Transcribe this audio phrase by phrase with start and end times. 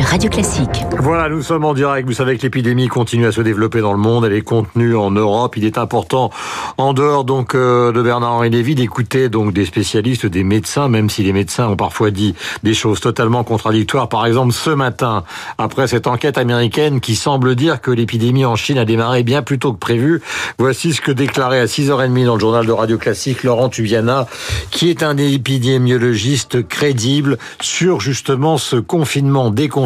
[0.00, 0.86] Radio Classique.
[0.98, 2.08] Voilà, nous sommes en direct.
[2.08, 4.24] Vous savez que l'épidémie continue à se développer dans le monde.
[4.24, 5.56] Elle est contenue en Europe.
[5.58, 6.30] Il est important,
[6.78, 11.22] en dehors donc euh, de Bernard-Henri Lévy, d'écouter donc des spécialistes, des médecins, même si
[11.22, 14.08] les médecins ont parfois dit des choses totalement contradictoires.
[14.08, 15.24] Par exemple, ce matin,
[15.58, 19.58] après cette enquête américaine qui semble dire que l'épidémie en Chine a démarré bien plus
[19.58, 20.22] tôt que prévu,
[20.58, 24.26] voici ce que déclarait à 6h30 dans le journal de Radio Classique Laurent Tuviana,
[24.70, 29.81] qui est un épidémiologiste crédible sur justement ce confinement, déconfinement.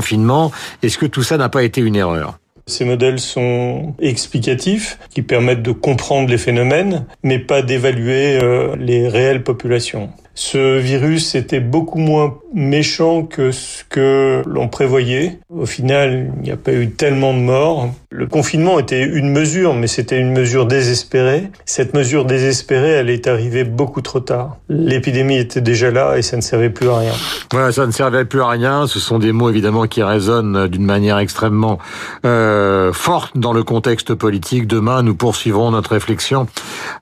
[0.83, 2.39] Est-ce que tout ça n'a pas été une erreur?
[2.69, 9.07] Ces modèles sont explicatifs, qui permettent de comprendre les phénomènes, mais pas d'évaluer euh, les
[9.09, 10.11] réelles populations.
[10.35, 15.39] Ce virus était beaucoup moins méchant que ce que l'on prévoyait.
[15.55, 17.91] Au final, il n'y a pas eu tellement de morts.
[18.11, 21.51] Le confinement était une mesure, mais c'était une mesure désespérée.
[21.67, 24.57] Cette mesure désespérée, elle est arrivée beaucoup trop tard.
[24.71, 27.13] L'épidémie était déjà là et ça ne servait plus à rien.
[27.53, 28.87] Voilà, ça ne servait plus à rien.
[28.87, 31.79] Ce sont des mots évidemment qui résonnent d'une manière extrêmement
[32.25, 34.67] euh, forte dans le contexte politique.
[34.67, 36.47] Demain, nous poursuivrons notre réflexion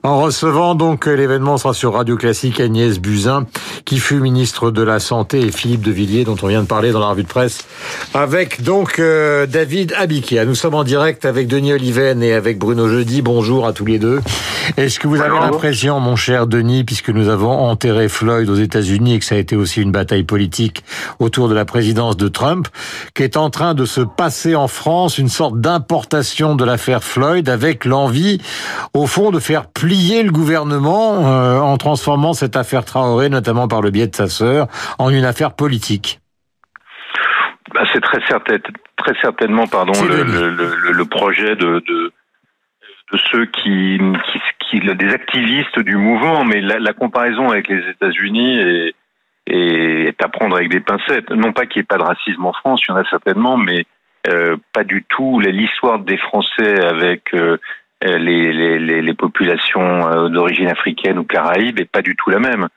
[0.03, 3.47] en recevant donc l'événement sera sur Radio Classique Agnès Buzyn
[3.85, 6.93] qui fut ministre de la Santé, et Philippe de Villiers, dont on vient de parler
[6.93, 7.65] dans la revue de presse,
[8.15, 10.45] avec donc euh, David Abikia.
[10.45, 13.23] Nous sommes en direct avec Denis Oliven et avec Bruno Jeudi.
[13.23, 14.21] Bonjour à tous les deux.
[14.77, 19.15] Est-ce que vous avez l'impression, mon cher Denis, puisque nous avons enterré Floyd aux États-Unis
[19.15, 20.85] et que ça a été aussi une bataille politique
[21.19, 22.67] autour de la présidence de Trump,
[23.13, 27.85] qu'est en train de se passer en France une sorte d'importation de l'affaire Floyd avec
[27.85, 28.41] l'envie,
[28.95, 33.83] au fond, de faire plier le gouvernement euh, en transformant cette affaire Traoré notamment par
[33.83, 36.21] le biais de sa sœur, en une affaire politique
[37.73, 38.57] bah, C'est très, certain,
[38.97, 42.13] très certainement pardon, le, projet de, de,
[43.31, 44.01] ceux qui,
[44.61, 48.95] qui, des activistes du mouvement, mais la, comparaison avec les États-Unis est,
[49.47, 51.31] est, à prendre avec des pincettes.
[51.31, 53.57] Non pas qu'il n'y ait pas de racisme en France, il y en a certainement,
[53.57, 53.87] mais
[54.27, 55.41] euh, pas du tout.
[55.41, 57.59] L'histoire des Français avec euh,
[58.03, 62.69] les, les, les, populations euh, d'origine africaine ou caraïbe est pas du tout la même.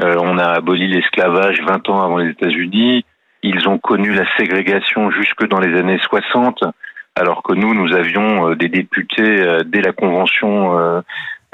[0.00, 3.04] Euh, on a aboli l'esclavage 20 ans avant les États-Unis.
[3.42, 6.64] Ils ont connu la ségrégation jusque dans les années 60,
[7.14, 11.02] alors que nous, nous avions euh, des députés euh, dès la Convention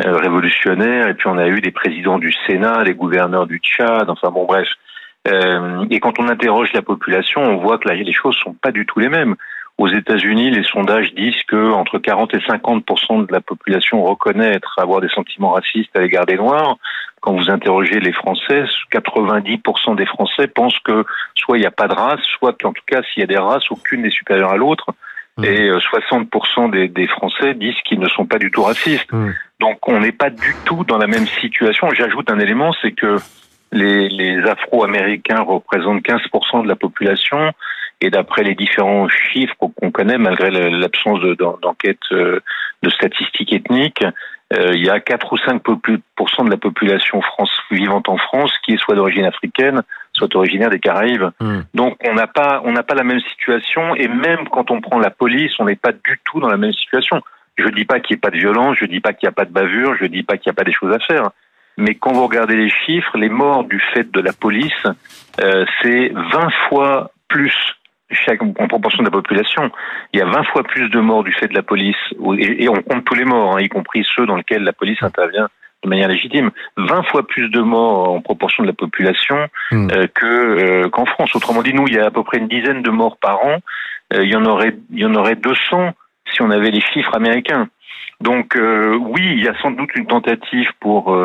[0.03, 4.31] révolutionnaire, et puis on a eu des présidents du Sénat, des gouverneurs du Tchad, enfin
[4.31, 4.67] bon bref.
[5.27, 8.99] et quand on interroge la population, on voit que les choses sont pas du tout
[8.99, 9.37] les mêmes.
[9.77, 15.03] Aux États-Unis, les sondages disent que entre 40 et 50 de la population reconnaît avoir
[15.03, 16.79] des sentiments racistes à l'égard des Noirs.
[17.21, 21.05] Quand vous interrogez les Français, 90% des Français pensent que
[21.35, 23.37] soit il n'y a pas de race, soit qu'en tout cas s'il y a des
[23.37, 24.87] races, aucune n'est supérieure à l'autre.
[25.37, 25.45] Mmh.
[25.45, 29.13] Et 60 euh, des, des, Français disent qu'ils ne sont pas du tout racistes.
[29.13, 29.31] Mmh.
[29.61, 31.91] Donc on n'est pas du tout dans la même situation.
[31.93, 33.17] J'ajoute un élément, c'est que
[33.73, 37.53] les, les Afro-Américains représentent 15% de la population.
[38.03, 41.21] Et d'après les différents chiffres qu'on connaît, malgré l'absence
[41.61, 42.41] d'enquête euh,
[42.83, 44.05] de statistiques ethniques,
[44.53, 48.73] euh, il y a 4 ou 5% de la population France, vivante en France qui
[48.73, 51.31] est soit d'origine africaine, soit originaire des Caraïbes.
[51.39, 51.61] Hmm.
[51.75, 54.99] Donc on n'a pas on n'a pas la même situation et même quand on prend
[54.99, 57.23] la police, on n'est pas du tout dans la même situation.
[57.57, 59.35] Je dis pas qu'il n'y ait pas de violence, je dis pas qu'il n'y a
[59.35, 61.31] pas de bavure, je dis pas qu'il n'y a pas des choses à faire.
[61.77, 64.87] Mais quand vous regardez les chiffres, les morts du fait de la police,
[65.41, 67.55] euh, c'est 20 fois plus
[68.11, 69.71] chaque, en proportion de la population.
[70.13, 71.97] Il y a 20 fois plus de morts du fait de la police,
[72.39, 75.49] et, on compte tous les morts, hein, y compris ceux dans lesquels la police intervient
[75.83, 76.51] de manière légitime.
[76.77, 79.89] 20 fois plus de morts en proportion de la population hmm.
[79.93, 81.35] euh, que euh, qu'en France.
[81.35, 83.59] Autrement dit, nous, il y a à peu près une dizaine de morts par an.
[84.13, 85.93] Euh, il y en aurait il y en aurait 200
[86.33, 87.69] si on avait les chiffres américains.
[88.21, 91.19] Donc oui, il y a sans doute une tentative pour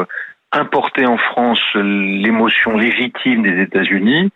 [0.53, 4.31] importer en France l'émotion légitime des États-Unis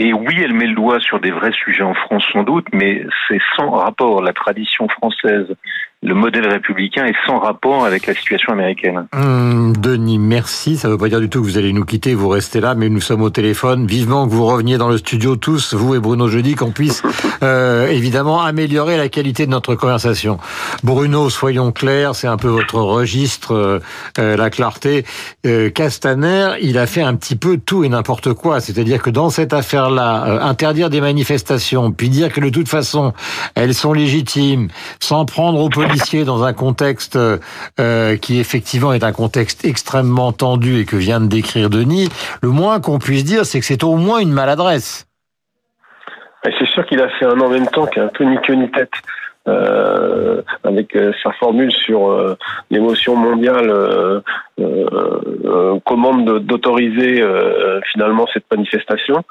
[0.00, 3.04] et oui, elle met le doigt sur des vrais sujets en France sans doute, mais
[3.26, 4.22] c'est sans rapport.
[4.22, 5.48] La tradition française
[6.00, 9.08] le modèle républicain est sans rapport avec la situation américaine.
[9.12, 10.76] Hum, Denis, merci.
[10.76, 12.76] Ça ne veut pas dire du tout que vous allez nous quitter, vous restez là,
[12.76, 13.84] mais nous sommes au téléphone.
[13.84, 17.02] Vivement que vous reveniez dans le studio tous, vous et Bruno Jeudi, qu'on puisse
[17.42, 20.38] euh, évidemment améliorer la qualité de notre conversation.
[20.84, 23.80] Bruno, soyons clairs, c'est un peu votre registre, euh,
[24.20, 25.04] euh, la clarté.
[25.74, 28.60] Castaner, il a fait un petit peu tout et n'importe quoi.
[28.60, 33.14] C'est-à-dire que dans cette affaire-là, interdire des manifestations, puis dire que de toute façon,
[33.54, 34.68] elles sont légitimes,
[35.00, 35.60] sans prendre
[36.24, 41.26] dans un contexte euh, qui effectivement est un contexte extrêmement tendu et que vient de
[41.26, 42.08] décrire Denis,
[42.42, 45.06] le moins qu'on puisse dire, c'est que c'est au moins une maladresse.
[46.44, 48.70] C'est sûr qu'il a fait un en même temps qui un peu ni queue ni
[48.70, 48.92] tête.
[49.46, 52.36] Euh, avec euh, sa formule sur
[52.70, 53.72] l'émotion mondiale
[55.86, 57.24] commande d'autoriser
[57.92, 59.24] finalement cette manifestation.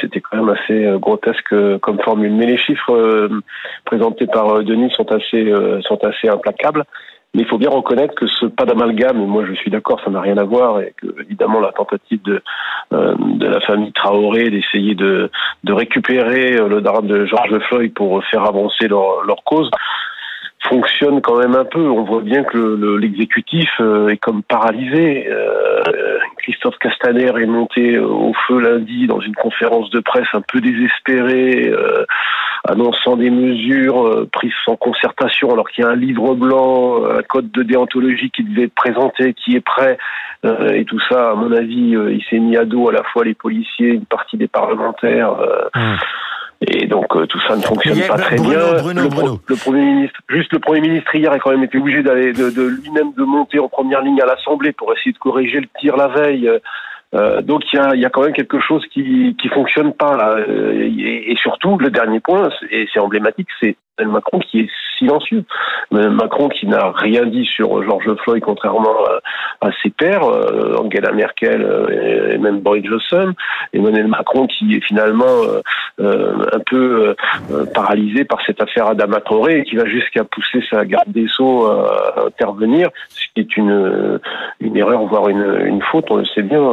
[0.00, 2.32] C'était quand même assez grotesque comme formule.
[2.32, 3.28] Mais les chiffres
[3.84, 5.52] présentés par Denis sont assez
[5.82, 6.84] sont assez implacables.
[7.34, 10.20] Mais il faut bien reconnaître que ce pas d'amalgame, moi je suis d'accord, ça n'a
[10.20, 12.42] rien à voir, et que évidemment la tentative de,
[12.92, 15.30] euh, de la famille Traoré d'essayer de,
[15.64, 19.70] de récupérer euh, le drame de George Floyd pour faire avancer leur, leur cause
[20.68, 21.80] fonctionne quand même un peu.
[21.80, 25.26] On voit bien que l'exécutif euh, est comme paralysé.
[26.42, 31.72] Christophe Castaner est monté au feu lundi dans une conférence de presse un peu désespéré
[32.64, 37.18] annonçant des mesures euh, prises sans concertation, alors qu'il y a un livre blanc, euh,
[37.18, 39.98] un code de déontologie qui devait être présenté, qui est prêt,
[40.44, 43.24] euh, et tout ça, à mon avis, il s'est mis à dos à la fois
[43.24, 45.34] les policiers, une partie des parlementaires.
[45.74, 45.96] Hum.
[46.68, 48.58] Et donc tout ça ne fonctionne pas très bien.
[48.58, 52.50] le, premier ministre, juste le premier ministre hier a quand même été obligé d'aller de,
[52.50, 55.96] de lui-même de monter en première ligne à l'Assemblée pour essayer de corriger le tir
[55.96, 56.48] la veille.
[57.14, 60.16] Euh, donc il y a, y a, quand même quelque chose qui qui fonctionne pas
[60.16, 60.36] là.
[60.38, 65.44] Euh, et, surtout le dernier point, et c'est emblématique, c'est Macron qui est silencieux.
[65.90, 68.96] Macron qui n'a rien dit sur George Floyd contrairement
[69.62, 71.66] à, ses pairs, euh, Angela Merkel
[72.32, 73.32] et même Boris Johnson.
[73.72, 75.40] Emmanuel Macron qui est finalement
[75.98, 77.14] un peu
[77.74, 81.66] paralysé par cette affaire Adama Traoré et qui va jusqu'à pousser sa garde des Sceaux
[81.66, 84.20] à intervenir, ce qui est une,
[84.60, 86.72] une erreur, voire une, une faute, on le sait bien.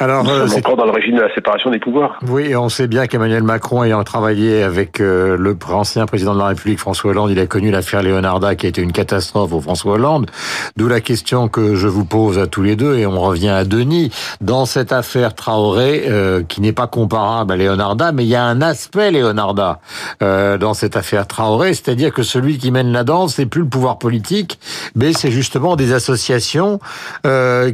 [0.00, 2.20] Alors, Nous sommes euh, encore dans le régime de la séparation des pouvoirs.
[2.28, 6.46] Oui, on sait bien qu'Emmanuel Macron, ayant travaillé avec euh, le ancien président de la
[6.46, 9.94] République, François Hollande, il a connu l'affaire Leonarda qui a été une catastrophe au François
[9.94, 10.30] Hollande.
[10.76, 13.64] D'où la question que je vous pose à tous les deux, et on revient à
[13.64, 14.12] Denis.
[14.40, 18.44] Dans cette affaire Traoré, euh, qui n'est pas comparable à Leonarda, mais il y a
[18.44, 19.80] un aspect Leonarda
[20.20, 23.98] dans cette affaire Traoré, c'est-à-dire que celui qui mène la danse, c'est plus le pouvoir
[23.98, 24.60] politique,
[24.94, 26.78] mais c'est justement des associations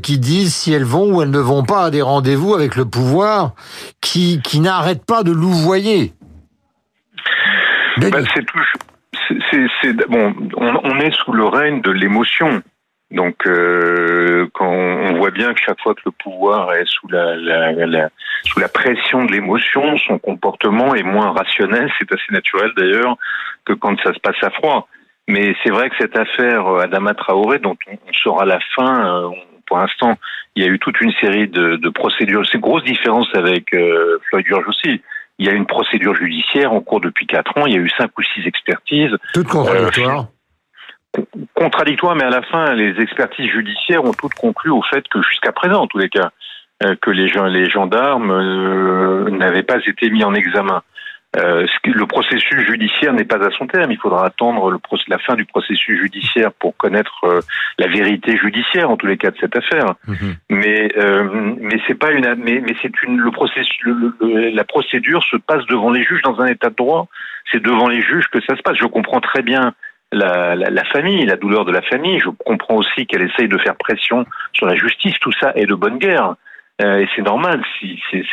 [0.02, 2.84] qui disent si elles vont ou elles ne vont pas à des rendez-vous avec le
[2.84, 3.54] pouvoir
[4.00, 6.12] qui, qui n'arrête pas de louvoyer.
[7.96, 10.08] Ben, c'est tout.
[10.08, 12.62] bon, on, est sous le règne de l'émotion.
[13.10, 17.36] Donc, euh, quand on voit bien que chaque fois que le pouvoir est sous la,
[18.44, 21.90] sous la pression de l'émotion, son comportement est moins rationnel.
[21.98, 23.16] C'est assez naturel d'ailleurs
[23.64, 24.88] que quand ça se passe à froid.
[25.26, 29.30] Mais c'est vrai que cette affaire euh, Adama Traoré, dont on, saura la fin, euh,
[29.66, 30.16] pour l'instant,
[30.56, 32.44] il y a eu toute une série de, de procédures.
[32.46, 35.00] C'est une grosse différence avec euh, Floyd George aussi.
[35.38, 37.66] Il y a une procédure judiciaire en cours depuis quatre ans.
[37.66, 39.16] Il y a eu cinq ou six expertises.
[39.32, 40.26] Toutes contradictoires.
[41.18, 41.22] Euh,
[41.54, 45.52] contradictoires, mais à la fin, les expertises judiciaires ont toutes conclu au fait que jusqu'à
[45.52, 46.30] présent, en tous les cas,
[46.82, 50.82] euh, que les, les gendarmes euh, n'avaient pas été mis en examen.
[51.36, 53.90] Euh, le processus judiciaire n'est pas à son terme.
[53.90, 54.78] Il faudra attendre le,
[55.08, 57.40] la fin du processus judiciaire pour connaître euh,
[57.78, 59.94] la vérité judiciaire en tous les cas de cette affaire.
[60.06, 60.36] Mhm.
[60.50, 63.64] Mais euh, mais c'est pas une mais, mais c'est une le processus
[64.20, 67.08] la procédure se passe devant les juges dans un état de droit.
[67.50, 68.76] C'est devant les juges que ça se passe.
[68.78, 69.74] Je comprends très bien
[70.12, 72.20] la, la, la, famille, la douleur de la famille.
[72.20, 75.18] Je comprends aussi qu'elle essaye de faire pression sur la justice.
[75.20, 76.36] Tout ça est de bonne guerre.
[76.82, 78.24] Euh, et c'est normal, si c'est,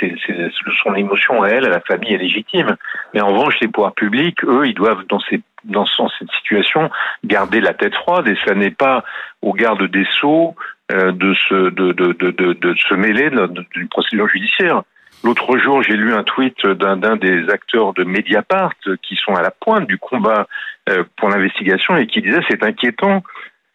[0.83, 2.75] son émotion à elle, à la famille est légitime.
[3.13, 6.89] Mais en revanche, les pouvoirs publics, eux, ils doivent dans ces dans cette situation
[7.23, 9.03] garder la tête froide et ça n'est pas
[9.43, 10.55] aux gardes des sceaux
[10.91, 14.81] euh, de se de, de, de, de, se mêler d'une procédure judiciaire.
[15.23, 18.73] L'autre jour, j'ai lu un tweet d'un, d'un des acteurs de Mediapart
[19.03, 20.47] qui sont à la pointe du combat
[20.89, 23.21] euh, pour l'investigation et qui disait c'est inquiétant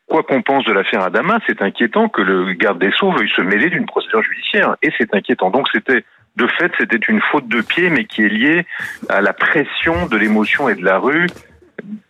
[0.08, 3.42] Quoi qu'on pense de l'affaire Adama, c'est inquiétant que le garde des Sceaux veuille se
[3.42, 4.76] mêler d'une procédure judiciaire.
[4.82, 5.50] Et c'est inquiétant.
[5.50, 6.04] Donc c'était,
[6.36, 8.66] de fait, c'était une faute de pied, mais qui est liée
[9.08, 11.26] à la pression de l'émotion et de la rue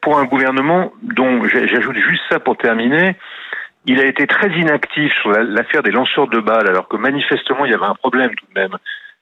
[0.00, 3.16] pour un gouvernement dont, j'ajoute juste ça pour terminer,
[3.86, 7.70] il a été très inactif sur l'affaire des lanceurs de balles, alors que manifestement il
[7.70, 8.76] y avait un problème tout de même.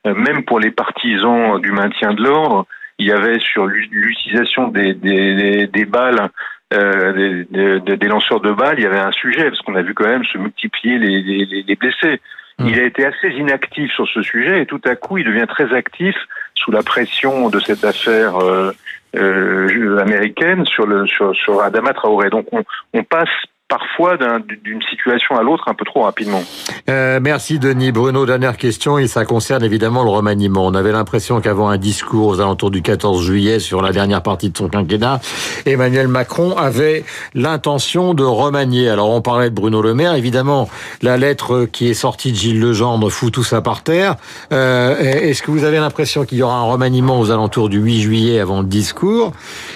[0.07, 2.67] Euh, même pour les partisans du maintien de l'ordre,
[2.99, 6.29] il y avait sur l'utilisation des, des, des balles
[6.73, 9.95] euh, des, des, lanceurs de balles, il y avait un sujet, parce qu'on a vu
[9.95, 12.21] quand même se multiplier les, les, les blessés.
[12.59, 12.69] Mmh.
[12.69, 15.75] Il a été assez inactif sur ce sujet et tout à coup il devient très
[15.75, 16.15] actif
[16.55, 18.73] sous la pression de cette affaire euh,
[19.17, 22.31] euh, américaine sur le sur, sur Adama Traoré.
[22.31, 23.29] Donc on, on passe
[23.69, 24.17] parfois
[24.63, 26.43] d'une situation à l'autre un peu trop rapidement.
[26.91, 27.93] Euh, merci Denis.
[27.93, 30.67] Bruno, dernière question, et ça concerne évidemment le remaniement.
[30.67, 34.51] On avait l'impression qu'avant un discours aux alentours du 14 juillet sur la dernière partie
[34.51, 35.21] de son quinquennat,
[35.65, 37.05] Emmanuel Macron avait
[37.35, 38.89] l'intention de remanier.
[38.91, 40.69] Alors on parlait de Bruno Le Maire, évidemment,
[41.01, 44.17] la lettre qui est sortie de Gilles Legendre fout tout ça par terre.
[44.53, 48.01] Euh, Est-ce que vous avez l'impression qu'il y aura un remaniement aux alentours du 8
[48.03, 49.33] juillet avant le discours?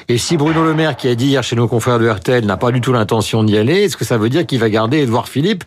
[0.09, 2.57] Et si Bruno Le Maire, qui a dit hier chez nos confrères de RTL, n'a
[2.57, 5.28] pas du tout l'intention d'y aller, Est-ce que ça veut dire qu'il va garder Édouard
[5.28, 5.64] Philippe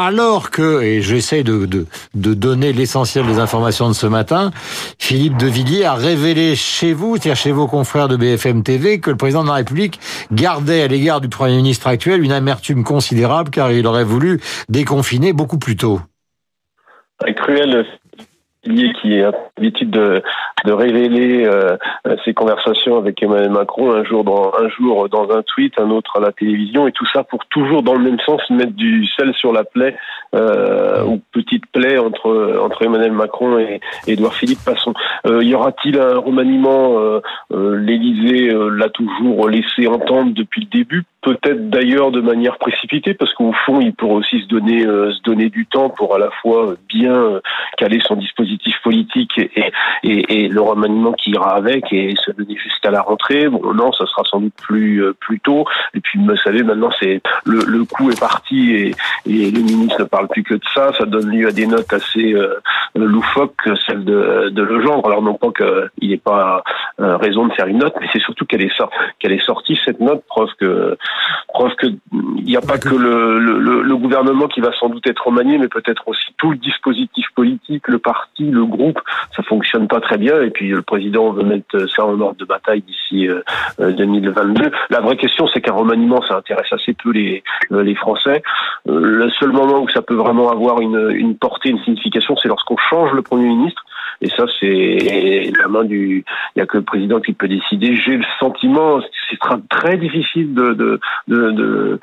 [0.00, 4.52] alors que, et j'essaie de, de, de, donner l'essentiel des informations de ce matin,
[5.00, 9.10] Philippe de Villiers a révélé chez vous, c'est-à-dire chez vos confrères de BFM TV, que
[9.10, 9.98] le président de la République
[10.30, 15.32] gardait à l'égard du Premier ministre actuel une amertume considérable car il aurait voulu déconfiner
[15.32, 16.00] beaucoup plus tôt.
[17.34, 17.84] Cruel
[18.62, 20.22] qui a l'habitude de,
[20.64, 21.76] de révéler euh,
[22.24, 26.86] ses conversations avec Emmanuel Macron un jour dans un tweet, un autre à la télévision,
[26.86, 29.96] et tout ça pour toujours dans le même sens mettre du sel sur la plaie
[30.34, 34.58] euh, ou petite plaie entre entre Emmanuel Macron et Édouard Philippe.
[34.64, 34.94] Passons.
[35.26, 37.20] Euh, y aura-t-il un remaniement euh,
[37.52, 41.04] euh, L'Élysée l'a toujours laissé entendre depuis le début?
[41.22, 45.50] Peut-être d'ailleurs de manière précipitée parce qu'au fond il pourrait aussi se donner se donner
[45.50, 47.40] du temps pour à la fois bien
[47.76, 48.47] caler son dispositif
[48.82, 53.48] politique et, et, et, le remaniement qui ira avec et se donner jusqu'à la rentrée.
[53.48, 55.66] Bon, non, ça sera sans doute plus euh, plus tôt.
[55.94, 58.94] Et puis, vous savez, maintenant, c'est le, le coup est parti et,
[59.26, 60.92] et le ministre ne parle plus que de ça.
[60.98, 62.54] Ça donne lieu à des notes assez euh,
[62.94, 65.06] loufoques, celle de, de Legendre.
[65.06, 66.62] Alors non pas qu'il n'ait pas
[67.00, 69.78] euh, raison de faire une note, mais c'est surtout qu'elle est, sortie, qu'elle est sortie
[69.84, 70.96] cette note, preuve que
[71.48, 75.06] preuve que il n'y a pas que le, le, le, gouvernement qui va sans doute
[75.06, 79.00] être remanié, mais peut-être aussi tout le dispositif politique, le parti, le groupe.
[79.36, 80.40] Ça fonctionne pas très bien.
[80.42, 83.28] Et puis le président veut mettre ça en ordre de bataille d'ici
[83.78, 84.64] 2022.
[84.64, 88.42] Euh, La vraie question, c'est qu'un remaniement, ça intéresse assez peu les les Français.
[88.86, 92.76] Le seul moment où ça peut vraiment avoir une, une portée, une signification, c'est lorsqu'on
[92.76, 93.84] change le Premier ministre.
[94.20, 96.24] Et ça, c'est la main du.
[96.54, 97.96] Il n'y a que le président qui peut décider.
[97.96, 102.00] J'ai le sentiment, c'est très difficile de de, de, de,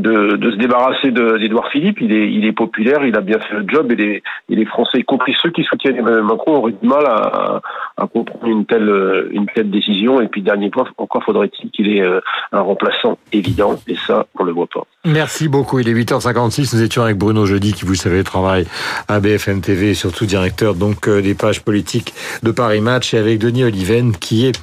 [0.00, 2.00] de se débarrasser d'Edouard Philippe.
[2.00, 4.64] Il est, il est populaire, il a bien fait le job et les, et les
[4.64, 7.60] Français, y compris ceux qui soutiennent Emmanuel Macron, auraient du mal à,
[7.96, 10.20] à comprendre une telle, une telle décision.
[10.20, 12.20] Et puis, dernier point, encore faudrait-il qu'il ait euh,
[12.52, 13.76] un remplaçant évident.
[13.86, 14.82] Et ça, on le voit pas.
[15.04, 15.78] Merci beaucoup.
[15.78, 16.74] Il est 8h56.
[16.74, 18.66] Nous étions avec Bruno Jeudi, qui vous savez travaille
[19.08, 23.38] à BFM TV, surtout directeur donc euh, des pages politiques de Paris Match, et avec
[23.38, 24.58] Denis Oliven, qui est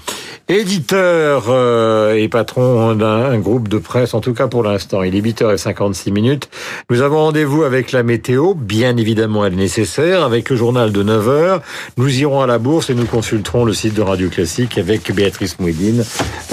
[0.48, 5.04] éditeur euh, et patron d'un groupe de presse, en tout cas pour l'instant.
[5.04, 6.50] Il est 8h56 minutes.
[6.90, 11.04] Nous avons rendez-vous avec la météo, bien évidemment elle est nécessaire, avec le journal de
[11.04, 11.62] 9h.
[11.98, 15.60] Nous irons à la bourse et nous consulterons le site de Radio Classique avec Béatrice
[15.60, 16.04] Mouedine.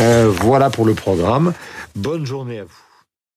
[0.01, 1.53] Euh, voilà pour le programme.
[1.97, 2.88] Bonne journée à vous.